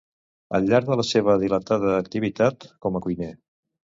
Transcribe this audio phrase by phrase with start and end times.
[0.59, 3.29] al llarg de la seva dilatada activitat com a cuiner